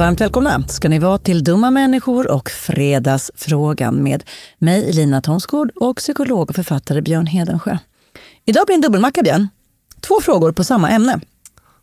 [0.00, 4.24] Varmt välkomna ska ni vara till Dumma människor och Fredagsfrågan med
[4.58, 7.78] mig, Lina Thomsgård och psykolog och författare Björn Hedensjö.
[8.44, 9.48] Idag blir en dubbelmacka, Björn.
[10.00, 11.20] Två frågor på samma ämne.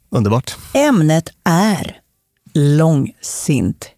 [0.09, 0.57] Underbart.
[0.73, 1.99] Ämnet är
[2.53, 3.91] långsinthet.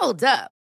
[0.00, 0.61] Hold up.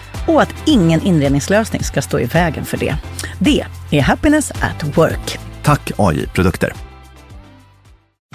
[0.27, 2.95] och att ingen inredningslösning ska stå i vägen för det.
[3.39, 5.39] Det är Happiness at Work.
[5.63, 6.73] Tack AI-produkter.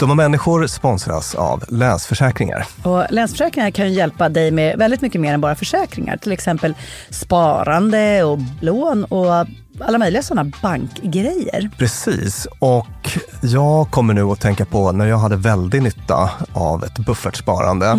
[0.01, 2.67] Dumma människor sponsras av Länsförsäkringar.
[2.83, 6.17] Och Länsförsäkringar kan hjälpa dig med väldigt mycket mer än bara försäkringar.
[6.17, 6.75] Till exempel
[7.11, 9.47] sparande och lån och
[9.81, 11.71] alla möjliga sådana bankgrejer.
[11.79, 16.99] Precis, och jag kommer nu att tänka på när jag hade väldigt nytta av ett
[16.99, 17.99] buffertsparande.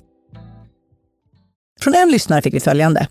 [1.81, 3.07] Från en lyssnare fick vi följande.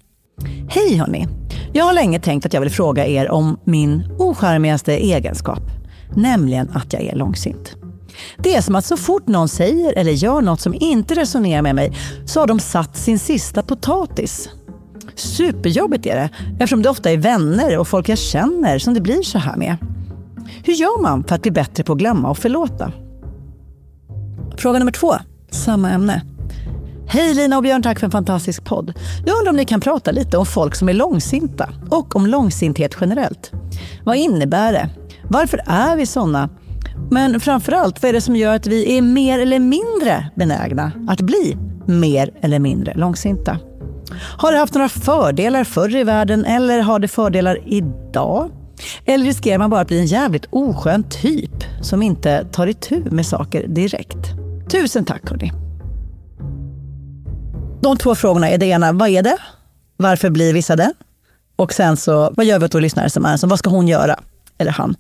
[0.69, 1.29] Hej hörni!
[1.73, 5.63] Jag har länge tänkt att jag vill fråga er om min ocharmigaste egenskap,
[6.17, 7.77] nämligen att jag är långsint.
[8.39, 11.75] Det är som att så fort någon säger eller gör något som inte resonerar med
[11.75, 14.49] mig så har de satt sin sista potatis.
[15.15, 19.23] Superjobbigt är det eftersom det ofta är vänner och folk jag känner som det blir
[19.23, 19.77] så här med.
[20.65, 22.93] Hur gör man för att bli bättre på att glömma och förlåta?
[24.57, 25.15] Fråga nummer två,
[25.51, 26.23] samma ämne.
[27.13, 28.93] Hej Lina och Björn, tack för en fantastisk podd.
[29.27, 32.97] Jag undrar om ni kan prata lite om folk som är långsinta och om långsinthet
[33.01, 33.53] generellt.
[34.05, 34.89] Vad innebär det?
[35.23, 36.49] Varför är vi sådana?
[37.11, 41.21] Men framförallt, vad är det som gör att vi är mer eller mindre benägna att
[41.21, 43.59] bli mer eller mindre långsinta?
[44.39, 48.51] Har det haft några fördelar förr i världen eller har det fördelar idag?
[49.05, 53.27] Eller riskerar man bara att bli en jävligt oskön typ som inte tar itu med
[53.27, 54.19] saker direkt?
[54.71, 55.53] Tusen tack hörni.
[57.81, 59.37] De två frågorna är det ena, vad är det?
[59.97, 60.93] Varför blir vissa det?
[61.57, 63.89] Och sen så, vad gör vi åt vår lyssnare som är så Vad ska hon
[63.89, 64.21] göra?
[64.59, 64.97] Eller han?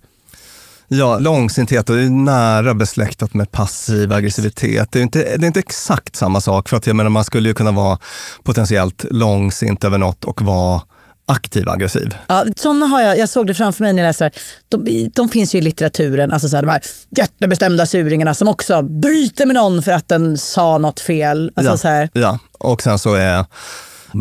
[0.88, 4.92] Ja, långsinthet är nära besläktat med passiv aggressivitet.
[4.92, 7.48] Det är, inte, det är inte exakt samma sak, för att jag menar, man skulle
[7.48, 7.98] ju kunna vara
[8.42, 10.82] potentiellt långsint över något och vara
[11.30, 12.14] aktiv aggressiv.
[12.26, 14.30] Ja, såna har jag, jag såg det framför mig när jag läste
[14.68, 16.82] de, de finns ju i litteraturen, alltså så här, de här
[17.16, 21.52] jättebestämda suringarna som också bryter med någon för att den sa något fel.
[21.56, 22.08] Alltså ja, så här.
[22.12, 23.44] ja, och sen så är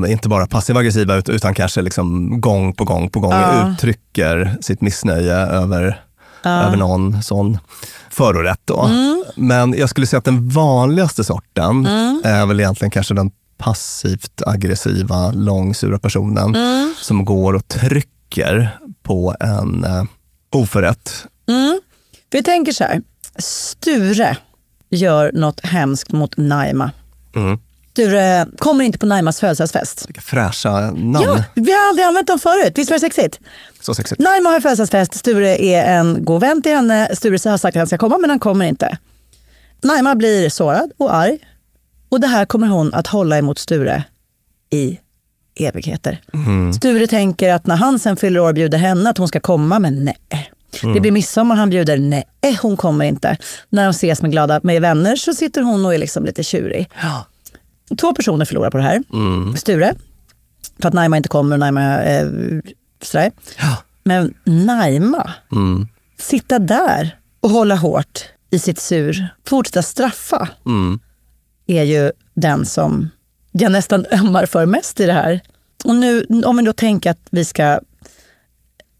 [0.07, 3.71] inte bara passiva aggressiva utan kanske liksom gång på gång på gång Ja.
[3.73, 6.01] uttrycker sitt missnöje över,
[6.43, 6.49] Ja.
[6.63, 7.57] över någon sån
[8.11, 8.61] förorätt.
[8.65, 8.81] Då.
[8.81, 9.23] Mm.
[9.35, 11.85] Men jag skulle säga att den vanligaste sorten
[12.23, 16.93] är väl egentligen kanske den passivt aggressiva, långsura personen Mm.
[16.97, 20.03] som går och trycker på en eh,
[20.51, 21.25] oförrätt.
[21.47, 21.81] Mm.
[22.31, 23.01] Vi tänker så här,
[23.37, 24.37] Sture
[24.89, 26.91] gör något hemskt mot Naima.
[27.35, 27.59] Mm.
[27.91, 30.05] Sture kommer inte på Naimas födelsedagsfest.
[30.07, 31.19] Vilka fräscha namn.
[31.21, 32.73] Ja, vi har aldrig använt dem förut.
[32.75, 33.39] Visst var det sexigt?
[33.81, 34.21] Så sexigt.
[34.21, 35.15] Naima har födelsedagsfest.
[35.15, 37.15] Sture är en god vän till henne.
[37.15, 38.97] Sture har sagt att han ska komma, men han kommer inte.
[39.83, 41.37] Naima blir sårad och arg.
[42.09, 44.03] Och det här kommer hon att hålla emot Sture
[44.69, 44.99] i
[45.55, 46.21] evigheter.
[46.73, 50.05] Sture tänker att när han sen fyller år bjuder henne att hon ska komma, men
[50.05, 50.51] nej.
[50.93, 52.25] Det blir midsommar, han bjuder, nej,
[52.61, 53.37] hon kommer inte.
[53.69, 56.89] När de ses med glada med vänner så sitter hon och är liksom lite tjurig.
[58.01, 59.03] Två personer förlorar på det här.
[59.57, 59.95] Sture,
[60.81, 62.27] för att Naima inte kommer och Naima eh,
[63.03, 63.31] sådär.
[64.03, 65.87] Men Naima, Mm.
[66.19, 70.99] sitta där och hålla hårt i sitt sur, fortsätta straffa, Mm.
[71.69, 73.09] Är ju den som
[73.51, 75.41] jag nästan ömmar för mest i det här.
[75.83, 77.79] Och nu, om vi då tänker att vi ska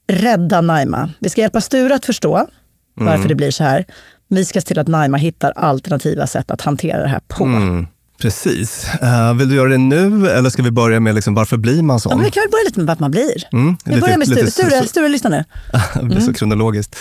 [0.07, 1.09] rädda Naima.
[1.19, 2.47] Vi ska hjälpa Sture att förstå
[2.95, 3.27] varför Mm.
[3.27, 3.85] det blir så här.
[4.27, 7.43] Vi ska se till att Naima hittar alternativa sätt att hantera det här på.
[7.43, 7.87] Mm.
[8.21, 8.87] Precis.
[9.01, 11.93] Eh, vill du göra det nu eller ska vi börja med liksom, varför blir man
[11.95, 12.15] Ja, sån?
[12.17, 13.47] men vi kan väl börja lite med vart man blir.
[13.51, 14.51] Mm, Vi lite- börjar med Sture.
[14.51, 15.43] Sture, Sture lyssna nu.
[16.01, 16.95] det blir så kronologiskt.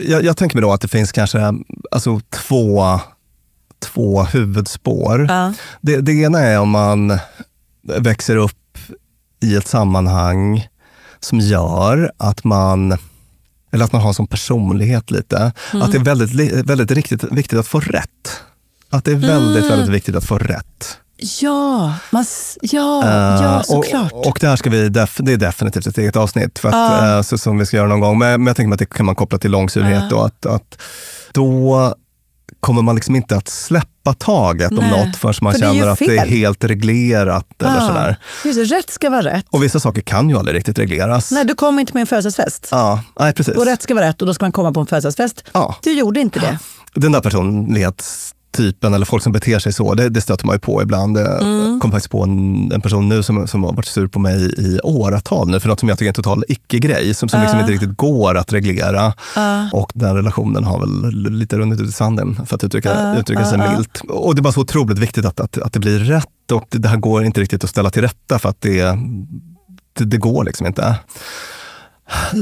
[0.00, 1.52] Jag, jag tänker mig då att det finns kanske
[1.90, 3.00] alltså, två,
[3.80, 5.26] två huvudspår.
[5.28, 5.52] Ja.
[5.80, 7.18] Det, det ena är om man
[7.82, 8.78] växer upp
[9.42, 10.68] i ett sammanhang
[11.20, 12.98] som gör att man
[13.72, 15.52] eller att man har sån personlighet lite.
[15.72, 18.40] Att det är väldigt, väldigt riktigt, viktigt att få rätt.
[18.90, 20.98] Att det är väldigt, väldigt viktigt att få rätt.
[21.40, 22.24] Ja, man,
[22.60, 24.12] ja, Eh, ja såklart.
[24.12, 27.16] Och, och det här ska vi, det är definitivt ett eget avsnitt för att, Ja.
[27.16, 28.18] eh, så, som vi ska göra någon gång.
[28.18, 30.04] Men, men jag tänker mig att det kan man koppla till långsurhet.
[30.10, 30.16] Ja.
[30.16, 30.78] Och att, att
[31.32, 31.94] då
[32.60, 35.86] kommer man liksom inte att släppa taget om Nej, något förrän man för det känner
[35.86, 37.62] att det är helt reglerat.
[37.62, 37.80] Eller Ja.
[37.86, 38.16] sådär.
[38.44, 39.46] Just det, rätt ska vara rätt.
[39.50, 41.30] Och vissa saker kan ju aldrig riktigt regleras.
[41.30, 42.68] Nej, du kom inte på min födelsedagsfest.
[42.70, 43.54] Ja, nej, precis.
[43.56, 45.44] Och rätt ska vara rätt och då ska man komma på en födelsedagsfest.
[45.52, 45.76] Ja.
[45.82, 46.58] Du gjorde inte det.
[46.94, 47.20] Den där
[48.58, 51.18] personlighetstypen eller folk som beter sig så, det, det stöter man ju på ibland.
[51.18, 51.80] Jag Mm.
[51.80, 54.80] kom faktiskt på en, en person nu som, som har varit sur på mig i
[54.82, 57.72] åratal nu för något som jag tycker är en total icke-grej, som, som liksom inte
[57.72, 59.12] riktigt går att reglera.
[59.72, 63.58] Och den relationen har väl lite runnit ut i sanden, för att uttrycka, uttrycka sig
[63.58, 64.00] milt.
[64.08, 66.88] Och det är bara så otroligt viktigt att, att, att det blir rätt och det,
[66.88, 68.98] här går inte riktigt att ställa till rätta för att det,
[69.98, 70.94] det, det går liksom inte.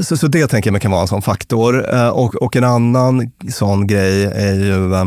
[0.03, 1.93] Så, så det tänker jag kan vara en sån faktor.
[1.95, 5.05] Eh, Och, och en annan sån grej är ju eh,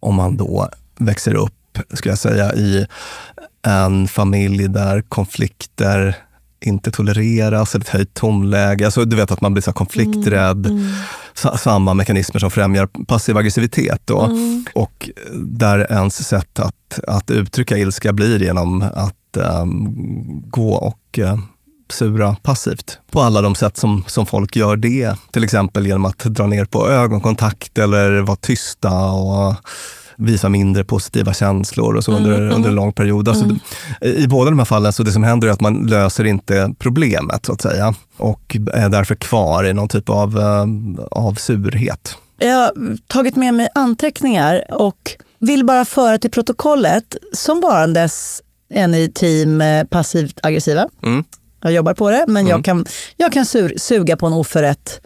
[0.00, 2.86] om man då växer upp, skulle jag säga, i
[3.66, 6.16] en familj där konflikter
[6.64, 8.84] inte tolereras, ett höjt tonläge.
[8.84, 10.66] Alltså, du vet att man blir så konflikträdd.
[11.34, 14.00] Sa- Samma mekanismer som främjar passiv aggressivitet.
[14.04, 14.28] Då.
[14.74, 19.88] Och där ens sätt att, att uttrycka ilska blir genom att ehm,
[20.50, 21.38] gå och eh,
[21.92, 25.14] sura passivt på alla de sätt som, som folk gör det.
[25.30, 29.54] Till exempel genom att dra ner på ögonkontakt eller vara tysta och
[30.16, 33.28] visa mindre positiva känslor och så under, under en lång period.
[33.28, 33.46] Alltså,
[34.00, 37.46] I båda de här fallen så det som händer är att man löser inte problemet
[37.46, 40.66] så att säga och är därför kvar i någon typ av, eh,
[41.10, 42.16] av surhet.
[42.38, 48.42] Jag har tagit med mig anteckningar och vill bara föra till protokollet som varandes
[48.74, 50.88] en i team eh, passivt aggressiva.
[51.02, 51.24] Mm.
[51.62, 52.86] Jag jobbar på det, men jag kan,
[53.16, 55.00] jag kan sur, suga på en oförrätt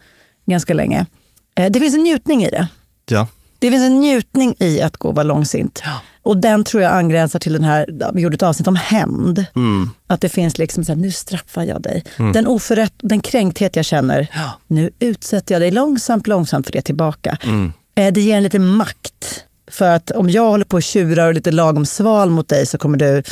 [0.47, 1.07] ganska länge.
[1.55, 2.69] Eh, Det finns en njutning i det.
[3.07, 3.27] Ja.
[3.59, 5.83] Det finns en njutning i att gå och vara långsint.
[6.23, 9.45] Och den tror jag angränsar till den här, vi gjorde ett avsnitt om hämnd.
[9.57, 9.91] Mm.
[10.07, 12.05] Att det finns liksom så här, nu straffar jag dig.
[12.17, 14.29] Den oförrätt, den kränkthet jag känner,
[14.67, 17.39] nu utsätter jag dig långsamt, långsamt för det tillbaka.
[17.45, 17.73] Mm.
[17.95, 19.45] Eh, Det ger en lite makt.
[19.71, 22.67] För att om jag håller på och tjurar och är lite lagom sval mot dig
[22.67, 23.23] så kommer du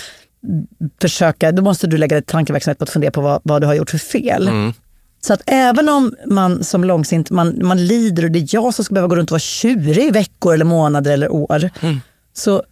[1.01, 3.75] försöka, då måste du lägga din tankeverksamhet på att fundera på vad, vad du har
[3.75, 4.49] gjort för fel.
[4.49, 4.73] Mm.
[5.27, 8.85] Så att även om man som långsint, man, man lider och det är jag som
[8.85, 11.71] ska behöva gå runt och vara tjurig i veckor eller månader eller år.
[12.37, 12.63] Så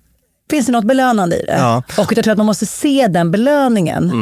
[0.51, 1.53] finns det något belönande i det.
[1.53, 1.65] Mm.
[1.65, 1.83] Ja.
[2.03, 4.13] Och jag tror att man måste se den belöningen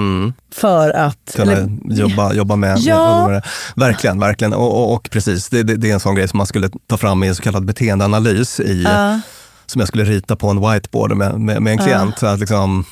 [0.54, 1.32] för att...
[1.36, 3.20] kunna eller- jobba, jobba med, Ja.
[3.22, 3.42] med, med.
[3.76, 4.52] Verkligen, verkligen.
[4.52, 6.96] Och, och, och precis, det, det, det är en sån grej som man skulle ta
[6.96, 9.20] fram i en så kallad beteendeanalys i, Ja.
[9.66, 12.18] som jag skulle rita på en whiteboard med, med, med en klient.
[12.18, 12.84] Så att liksom,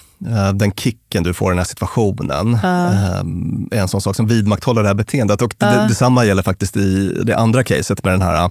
[0.55, 4.83] den kicken du får i den här situationen eh, är en sån sak som vidmakthåller
[4.83, 5.43] det här beteendet.
[5.43, 8.51] Och det, detsamma gäller faktiskt i det andra caset med den här eh,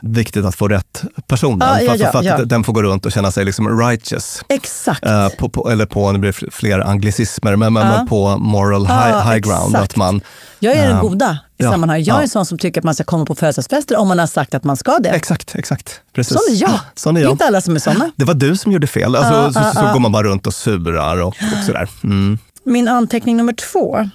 [0.00, 1.68] viktigt att få rätt personen.
[1.68, 2.44] Ja, ja, för, ja, att ja.
[2.44, 4.42] den får gå runt och känna sig liksom righteous.
[4.48, 5.04] Exakt.
[5.04, 9.30] Eh, på, på, eller på, nu blir det fler anglicismer, men, men på moral high,
[9.30, 9.74] high ground.
[9.74, 9.92] exakt.
[9.92, 10.20] Att man,
[10.58, 12.06] jag är den eh, goda i ja, sammanhanget.
[12.06, 12.22] Jag är ja.
[12.22, 14.64] en sån som tycker att man ska komma på födelsedagsfester om man har sagt att
[14.64, 15.08] man ska det.
[15.08, 16.00] Exakt, exakt.
[16.12, 16.32] Precis.
[16.32, 16.80] Sån är jag.
[16.94, 17.32] Sån är Det är jag.
[17.32, 18.10] inte alla som är såna.
[18.16, 19.16] Det var du som gjorde fel.
[19.16, 21.88] Alltså, så, så, så går man bara runt och surar och, och sådär.
[22.04, 22.38] Mm.
[22.64, 24.10] Min anteckning nummer två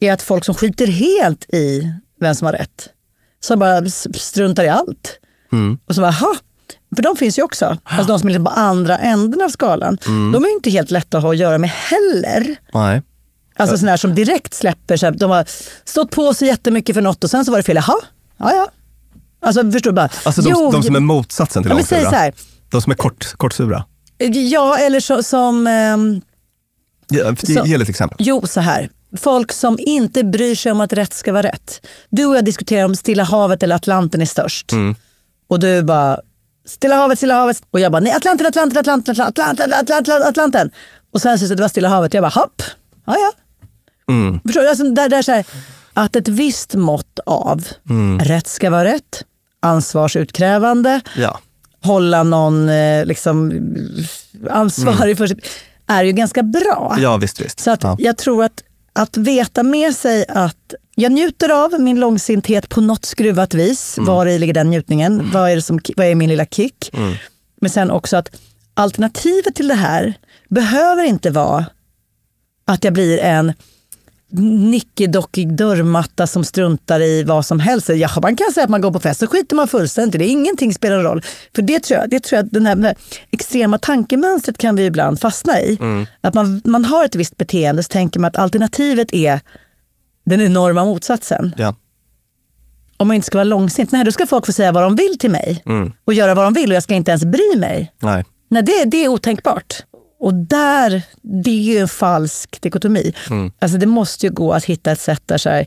[0.00, 2.88] är att folk som skiter helt i vem som har rätt,
[3.40, 5.18] som bara struntar i allt.
[5.52, 5.78] Mm.
[5.86, 6.34] Och så bara, ha.
[6.96, 7.78] För de finns ju också.
[7.84, 9.98] Alltså de som är liksom på andra änden av skalan.
[10.06, 10.32] Mm.
[10.32, 12.56] De är inte helt lätta att ha att göra med heller.
[12.74, 13.02] Nej.
[13.56, 15.44] Alltså sådana här som direkt släpper, så här, de har
[15.84, 17.76] stått på sig jättemycket för något och sen så var det fel.
[17.76, 17.96] Jaha,
[18.38, 18.68] ja ja.
[19.44, 20.08] Alltså förstår du bara.
[20.24, 22.00] Alltså de, Jo, de som är motsatsen till Ja, långsura.
[22.10, 22.32] så här.
[22.70, 23.84] De som är kort, kortsura.
[24.50, 25.66] Ja, eller så, som...
[25.66, 26.20] ehm,
[27.10, 28.16] Ge, Så- ge lite exempel.
[28.20, 28.90] Jo, så här.
[29.16, 31.86] Folk som inte bryr sig om att rätt ska vara rätt.
[32.10, 34.72] Du och jag diskuterar om Stilla havet eller Atlanten är störst.
[34.72, 34.94] Mm.
[35.48, 36.20] Och du bara,
[36.66, 37.62] Stilla havet, Stilla havet.
[37.70, 40.70] Och jag bara, nej Atlanten, Atlanten, Atlanten, Atlanten, Atlanten, Atlanten.
[41.12, 42.14] Och sen så det var Stilla havet.
[42.14, 42.62] Jag bara, hopp,
[43.04, 43.32] ja ja.
[44.14, 44.40] Mm.
[44.40, 44.68] Förstår du?
[44.68, 45.46] Alltså, där, där, så här,
[45.92, 48.18] att ett visst mått av Mm.
[48.18, 49.24] rätt ska vara rätt,
[49.60, 51.40] ansvarsutkrävande, Ja.
[51.82, 53.60] hålla någon eh, liksom,
[54.50, 55.36] ansvarig för sig,
[55.86, 56.96] är ju ganska bra.
[56.98, 57.40] ja, visst.
[57.40, 57.60] visst.
[57.60, 57.96] Så att ja.
[57.98, 63.04] jag tror att, att veta med sig att jag njuter av min långsinthet på något
[63.04, 63.98] skruvat vis.
[63.98, 64.06] Mm.
[64.06, 65.30] Var i ligger den njutningen?
[65.32, 66.90] Vad är, det som, vad är min lilla kick?
[66.92, 67.14] Mm.
[67.60, 68.30] Men sen också att
[68.74, 70.14] alternativet till det här
[70.48, 71.66] behöver inte vara
[72.64, 73.52] att jag blir en
[74.70, 77.88] nickedockig dörrmatta som struntar i vad som helst.
[77.88, 80.26] Ja, man kan säga att man går på fest så skiter man fullständigt det.
[80.26, 81.22] Ingenting spelar roll.
[81.54, 82.94] För det tror jag, det tror jag att den här, här
[83.30, 85.78] extrema tankemönstret kan vi ibland fastna i.
[86.20, 89.40] Att man, man har ett visst beteende så tänker man att alternativet är
[90.24, 91.54] den enorma motsatsen.
[91.56, 91.74] Ja.
[92.96, 95.18] Om man inte ska vara långsint, nej då ska folk få säga vad de vill
[95.18, 95.62] till mig.
[96.04, 97.92] Och göra vad de vill och jag ska inte ens bry mig.
[97.98, 98.24] Nej.
[98.48, 99.82] Nej, det, det är otänkbart.
[100.22, 103.12] Och där, det är ju en falsk dikotomi.
[103.58, 105.66] Alltså det måste ju gå att hitta ett sätt där så här,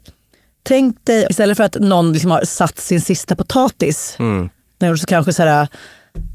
[0.63, 4.49] tänk dig, istället för att någon liksom har satt sin sista potatis, mm.
[4.97, 5.67] så kanske så här,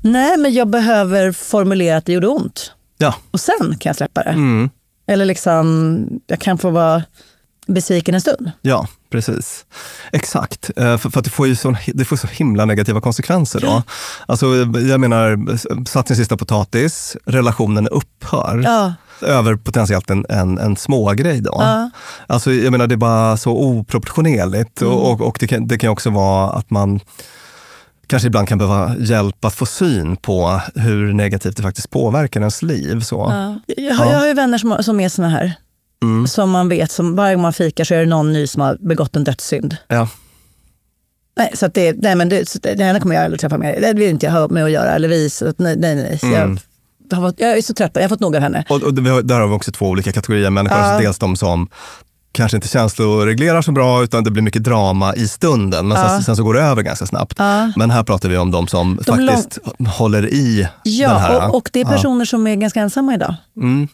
[0.03, 2.73] nej men jag behöver formulera att det gjorde ont.
[2.99, 3.15] Ja.
[3.31, 4.31] Och sen kan jag släppa det.
[4.31, 4.71] Mm.
[5.07, 7.03] Eller liksom, jag kan få vara
[7.67, 8.51] besviken en stund.
[8.63, 9.65] Ja, precis.
[10.13, 13.83] Exakt, Eh, för, för det får ju så, det får så himla negativa konsekvenser då.
[14.27, 14.47] Alltså,
[14.81, 15.57] jag menar,
[15.89, 18.63] satt sin sista potatis, relationen upphör.
[18.65, 18.95] Ja.
[19.23, 21.57] Över potentiellt en, en, en smågrej då.
[21.59, 21.91] Ja.
[22.27, 24.83] Alltså, jag menar, det är bara så oproportionerligt.
[24.83, 27.01] Och, och, och det, kan, det kan också vara att man
[28.07, 32.63] kanske ibland kan behöva hjälp att få syn på hur negativt det faktiskt påverkar ens
[32.63, 33.01] liv.
[33.01, 33.17] Så.
[33.17, 33.75] Ja.
[33.77, 35.55] Jag, har, jag har ju vänner som, som är såna här.
[36.03, 36.27] Mm.
[36.27, 38.77] Som man vet, som varje gång man fikar så är det någon ny som har
[38.81, 39.77] begått en dödssynd.
[39.89, 40.09] Ja.
[41.37, 43.81] Nej, så det, nej, men det, det, henne kommer jag aldrig träffa mer.
[43.81, 44.91] Det vill inte jag ha med att göra.
[44.91, 46.19] Eller vi, så att, nej, nej, nej.
[46.19, 46.59] Så Mm.
[47.11, 48.65] jag, har fått, jag är så trött, jag har fått nog av henne.
[48.69, 50.79] Och, och där har vi också två olika kategorier människor.
[50.79, 50.85] Ja.
[50.85, 51.69] Alltså dels de som
[52.33, 55.89] kanske inte känsloreglerar så bra, utan det blir mycket drama i stunden.
[55.89, 57.35] Men sen, sen så går det över ganska snabbt.
[57.39, 57.73] Ja.
[57.77, 61.49] Men här pratar vi om de som De faktiskt håller i den Ja, här.
[61.49, 63.35] och, och det är personer som är ganska ensamma idag.
[63.57, 63.89] Mm.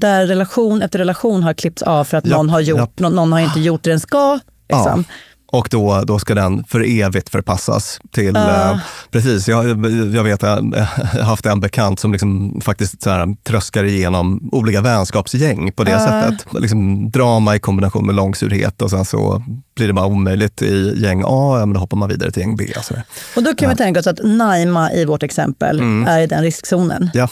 [0.00, 2.98] Där relation efter relation har klippts av för att Japp, någon, har gjort, japp.
[3.00, 4.38] någon, någon har inte gjort det den ska.
[4.68, 5.04] Liksom.
[5.52, 8.36] Och då, då ska den för evigt förpassas till...
[8.36, 8.78] Eh,
[9.10, 9.66] precis, jag,
[10.14, 14.80] jag vet, jag har haft en bekant som liksom faktiskt så här, tröskar igenom olika
[14.80, 16.46] vänskapsgäng på det sättet.
[16.60, 19.42] Liksom, drama i kombination med långsurhet och sen så
[19.76, 22.56] blir det bara omöjligt i gäng A, ja, men då hoppar man vidare till gäng
[22.56, 22.64] B.
[22.90, 23.02] Där.
[23.36, 26.06] Och då kan vi tänka oss att Naima i vårt exempel Mm.
[26.06, 27.10] är i den riskzonen.
[27.14, 27.28] Ja,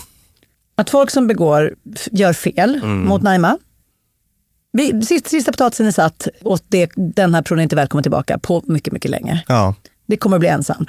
[0.76, 1.74] Att folk som begår,
[2.12, 3.04] gör fel Mm.
[3.08, 3.58] mot Naima.
[4.72, 8.38] Vi, sista, sista potatisen är satt och det, den här personen är inte välkommen tillbaka
[8.38, 9.44] på mycket, mycket länge.
[9.48, 9.74] ja,
[10.06, 10.88] Det kommer att bli ensamt.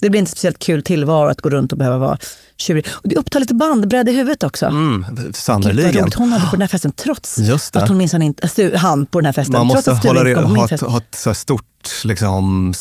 [0.00, 2.18] Det blir inte speciellt kul tillvaro att gå runt och behöva vara
[2.56, 2.86] tjurig.
[2.90, 4.66] Och det upptar lite bandbredd i huvudet också.
[4.66, 6.02] Mm, Gud, sannerligen.
[6.02, 7.82] roligt hon hade på den här festen trots Just det.
[7.82, 9.52] att hon minsann inte, alltså, han på den här festen.
[9.52, 11.64] Man måste hålla, på ha, min ett, ha ett så stort
[12.04, 12.74] liksom,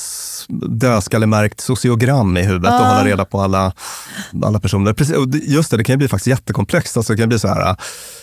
[0.69, 2.83] dödskallemärkt sociogram i huvudet och Ja.
[2.87, 3.73] hålla reda på alla,
[4.43, 4.93] alla personer.
[4.93, 6.97] Precis, och just det, det kan ju bli faktiskt jättekomplext.
[6.97, 7.75] Alltså, det kan bli så här,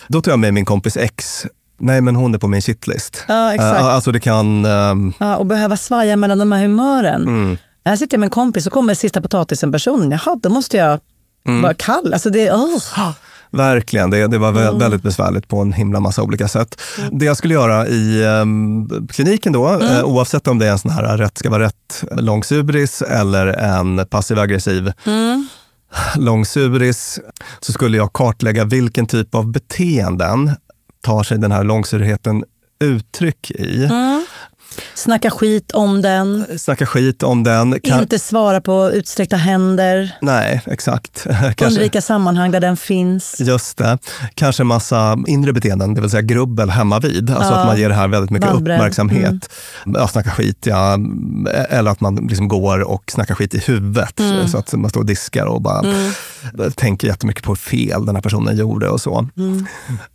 [0.07, 1.45] då tar jag med min kompis X.
[1.79, 3.23] Nej, men hon är på min shitlist.
[3.27, 3.79] Ja, exakt.
[3.79, 4.65] Eh, alltså det kan...
[4.65, 7.21] ehm, Ja, och behöva svaja mellan de här humören.
[7.21, 7.57] Mm.
[7.85, 10.11] Här sitter jag med en kompis och kommer sista potatisen-personen.
[10.11, 10.99] Jaha, då måste jag
[11.47, 11.61] Mm.
[11.61, 12.13] vara kall.
[12.13, 12.81] Alltså det, oh.
[13.55, 14.79] Verkligen, det, det var Mm.
[14.79, 16.81] väldigt besvärligt på en himla massa olika sätt.
[17.11, 19.87] Det jag skulle göra i ehm, kliniken då, Mm.
[19.87, 24.05] eh, oavsett om det är en sån här rätt ska vara rätt långsubris eller en
[24.09, 25.47] passiv-aggressiv Mm.
[26.15, 27.19] långsuris,
[27.59, 30.51] så skulle jag kartlägga vilken typ av beteenden
[31.03, 32.43] tar sig den här långsurigheten
[32.83, 33.85] uttryck i.
[33.85, 34.25] Mm.
[34.95, 36.45] Snacka skit om den.
[36.57, 37.79] Snacka skit om den.
[37.83, 40.17] Kan, Inte svara på utsträckta händer.
[40.21, 41.23] Nej, exakt.
[41.41, 43.35] Kanske, Undvika sammanhang där den finns.
[43.39, 43.97] Just det.
[44.35, 47.29] Kanske massa inre beteenden, det vill säga grubbel hemma vid.
[47.29, 47.59] Alltså Ja.
[47.59, 48.77] att man ger det här väldigt mycket Bandbredd.
[48.77, 49.49] uppmärksamhet.
[49.85, 50.01] Mm.
[50.01, 50.97] Ja, snacka skit, ja.
[51.69, 54.19] Eller att man liksom går och snackar skit i huvudet.
[54.19, 54.47] Mm.
[54.47, 55.83] Så att man står och diskar och bara
[56.75, 59.27] tänker jättemycket på hur fel den här personen gjorde och så.
[59.37, 59.65] Mm.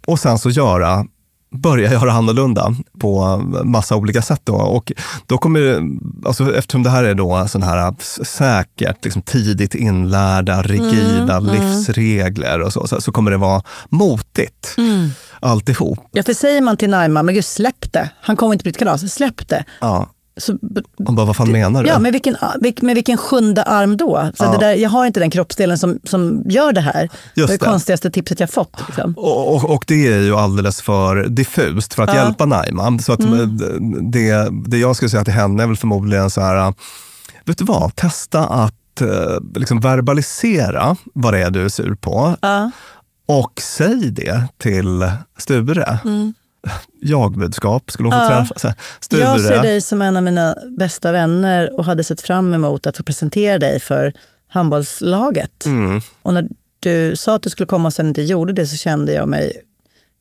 [0.06, 1.04] Och sen så göra
[1.52, 4.40] börja göra annorlunda på massa olika sätt.
[4.44, 4.54] Då.
[4.54, 4.92] Och
[5.26, 5.82] då kommer,
[6.26, 12.60] alltså eftersom det här är då sån här säkert, liksom tidigt inlärda, rigida Mm, livsregler
[12.60, 15.10] och så, så, så kommer det vara motigt Mm.
[15.40, 15.98] alltihop.
[16.12, 18.10] Ja, för säger man till Naima, men gud släpp det.
[18.20, 19.64] Han kommer inte på ditt kalas, släpp det.
[19.80, 20.08] Ja.
[20.40, 20.58] Så,
[20.98, 21.88] Man bara, vad fan menar du?
[21.88, 24.30] ja, med vilken, vilk- med vilken sjunde arm då?
[24.34, 24.50] Så Ja.
[24.52, 27.08] det där, jag har inte den kroppsdelen som, som gör det här.
[27.34, 28.76] det är det konstigaste tipset jag fått.
[28.86, 29.14] Liksom.
[29.16, 32.14] Och, och, och det är ju alldeles för diffust för att Ja.
[32.14, 32.24] Mm.
[32.26, 32.98] hjälpa Naima.
[32.98, 33.20] Så att
[34.12, 36.74] det, det jag skulle säga till henne är väl förmodligen så här,
[37.44, 39.08] vet du vad, testa att eh,
[39.54, 42.36] liksom verbalisera vad det är du är sur på.
[42.42, 42.70] Ja.
[43.28, 45.98] Och säg det till Sture.
[47.00, 48.32] Jag-budskap skulle hon få Mm.
[48.38, 48.46] Ja.
[48.60, 48.74] träffa.
[49.00, 49.20] Sture.
[49.20, 52.96] Jag ser dig som en av mina bästa vänner och hade sett fram emot att
[52.96, 54.12] få presentera dig för
[54.48, 55.66] handbollslaget.
[55.66, 56.00] Mm.
[56.22, 56.48] Och när
[56.80, 59.52] du sa att du skulle komma och sen inte gjorde det så kände jag mig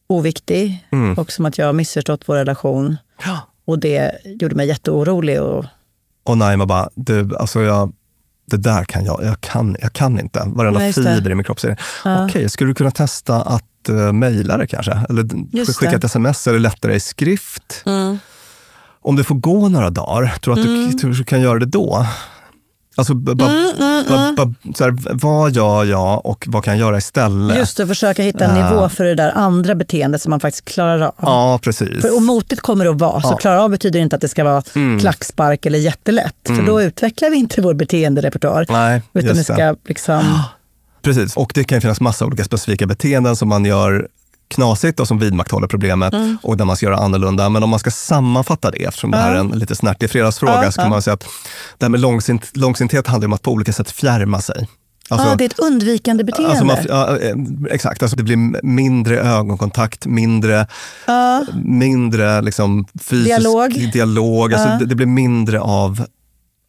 [0.08, 2.86] oviktig och som att jag har missförstått vår relation.
[2.86, 2.98] Mm.
[3.26, 3.40] Ja.
[3.66, 5.42] Och det gjorde mig jätteorolig.
[5.42, 5.66] Och,
[6.24, 7.94] Och Naima bara, du, alltså jag,
[8.50, 10.44] det där kan jag, jag kan, jag kan inte.
[10.46, 10.94] Varenda det.
[10.94, 12.26] fiber i min kropp säger Ja.
[12.26, 15.00] okej, skulle du kunna testa att uh, mejla det kanske?
[15.10, 15.98] Eller Just skicka det.
[15.98, 17.84] ett sms eller lättare i skrift?
[19.02, 20.98] Om det får gå några dagar, tror du att Mm.
[20.98, 22.06] du, du kan göra det då?
[22.96, 26.98] Alltså, ba, Mm, ba, ba, så här, vad gör jag och vad kan jag göra
[26.98, 27.58] istället?
[27.58, 31.02] just att försöka hitta en nivå för det där andra beteendet som man faktiskt klarar
[31.02, 31.14] av.
[31.22, 32.02] Ja, precis.
[32.02, 33.22] För, och motigt kommer det att vara.
[33.22, 33.30] Så Ja.
[33.30, 33.38] Mm.
[33.38, 34.64] klara av betyder inte att det ska vara
[35.02, 36.36] klackspark eller jättelätt.
[36.48, 38.66] För då utvecklar vi inte vår beteenderepertoar.
[38.70, 39.54] Nej, utan det just det.
[39.54, 40.24] ska liksom...
[41.02, 44.08] Precis, och det kan finnas massa olika specifika beteenden som man gör
[44.50, 46.38] knasigt och som vidmakthåller problemet Mm.
[46.44, 47.50] och där man ska göra annorlunda.
[47.50, 50.72] Men om man ska sammanfatta det, eftersom det här är en lite snärtig fredagsfråga, Ja,
[50.72, 51.26] så kan man säga att
[51.78, 54.68] det här med långsint, långsinthet handlar om att på olika sätt fjärma sig.
[55.12, 56.50] Alltså, ah, det är ett undvikande beteende.
[56.52, 57.36] Alltså man, ja, eh,
[57.72, 60.68] exakt, alltså det blir mindre ögonkontakt, mindre,
[61.64, 63.92] mindre liksom fysisk Dialog.
[63.94, 66.06] dialog alltså det, det blir mindre av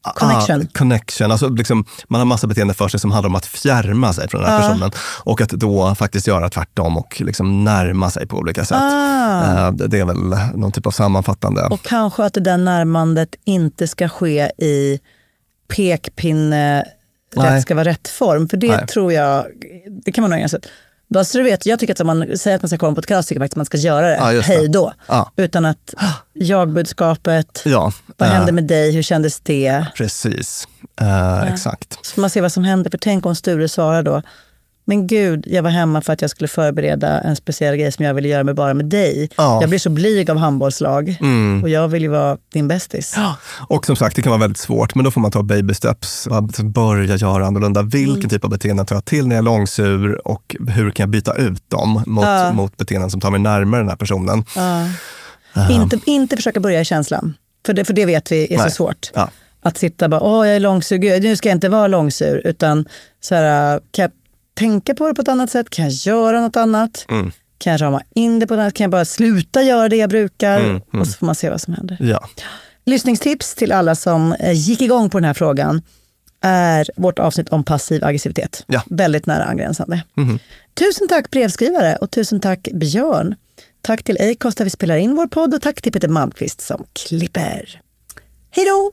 [0.03, 0.61] Connection.
[0.63, 1.31] Ah, connection.
[1.33, 4.43] Alltså liksom, man har massa beteenden för sig som handlar om att fjärma sig från
[4.43, 4.91] den här personen.
[5.25, 8.79] Och att då faktiskt göra tvärtom och liksom närma sig på olika sätt.
[8.81, 9.67] Ah.
[9.67, 10.17] Eh, det- är väl
[10.55, 11.63] någon typ av sammanfattande.
[11.63, 15.01] Och kanske att det där närmandet inte ska ske i
[15.77, 16.85] pekpinne,
[17.37, 17.55] Nej.
[17.57, 18.49] rätt ska vara rätt form.
[18.49, 18.87] För det Nej.
[18.87, 19.47] tror jag,
[20.05, 20.67] det kan man nog sätt.
[21.15, 23.01] Bara så du vet, jag tycker att om man säger att man ska komma på
[23.01, 24.17] ett kalas, tycker jag faktiskt att man ska göra det.
[24.17, 24.41] Ja, det.
[24.41, 24.93] Hej då.
[25.07, 25.33] Ja.
[25.37, 25.95] Utan att
[26.33, 29.87] jag-budskapet, Ja, vad eh, hände med dig, hur kändes det?
[29.97, 30.69] Precis,
[31.01, 31.99] Eh, exakt.
[32.07, 32.91] Så man se vad som händer.
[32.91, 34.23] För tänk om Sture svarar då,
[34.91, 38.15] men gud, jag var hemma för att jag skulle förbereda en speciell grej som jag
[38.15, 39.31] ville göra med bara med dig.
[39.37, 39.49] Ja.
[39.51, 39.61] Mm.
[39.61, 41.17] Jag blir så blyg av handbollslag
[41.63, 43.17] och jag vill ju vara din bästis.
[43.69, 46.29] Och som sagt, det kan vara väldigt svårt, men då får man ta baby steps.
[46.65, 47.83] Börja göra annorlunda.
[47.83, 48.29] Vilken Mm.
[48.29, 51.35] typ av beteenden tar jag till när jag är långsur och hur kan jag byta
[51.35, 52.53] ut dem mot, Ja.
[52.53, 54.45] mot beteenden som tar mig närmare den här personen?
[55.71, 57.35] Inte, inte försöka börja i känslan,
[57.67, 58.71] för det, för det vet vi är Nej.
[58.71, 59.11] så svårt.
[59.15, 59.31] Ja.
[59.63, 62.43] Att sitta bara, åh jag är långsur, Gud, nu ska jag inte vara långsur.
[62.47, 62.85] Utan
[63.21, 64.11] så här, kan jag
[64.61, 65.71] tänka på det på ett annat sätt?
[65.71, 67.07] Kan jag göra något annat?
[67.09, 67.33] Mm.
[67.59, 70.11] Kan jag rama in det på ett annat Kan jag bara sluta göra det jag
[70.11, 70.83] brukar?
[70.93, 71.97] Och så får man se vad som händer.
[72.01, 72.29] Ja.
[72.85, 75.83] Lyssningstips till alla som eh, gick igång på den här frågan
[76.41, 78.65] är vårt avsnitt om passiv aggressivitet.
[78.67, 78.83] Ja.
[78.87, 80.03] Väldigt nära angränsande.
[80.75, 83.35] Tusen tack brevskrivare och tusen tack Björn.
[83.83, 86.85] Tack till Acast där vi spelar in vår podd och tack till Peter Malmqvist som
[86.93, 87.81] klipper.
[88.51, 88.93] Hej då!